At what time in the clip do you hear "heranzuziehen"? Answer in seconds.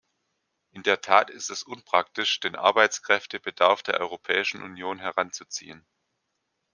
4.97-5.85